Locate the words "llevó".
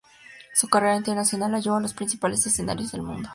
1.59-1.75